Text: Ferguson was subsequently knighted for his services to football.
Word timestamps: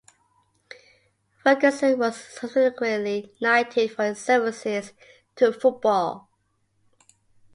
Ferguson 1.43 1.99
was 1.99 2.19
subsequently 2.19 3.31
knighted 3.39 3.91
for 3.95 4.05
his 4.05 4.17
services 4.19 4.93
to 5.35 5.53
football. 5.53 6.27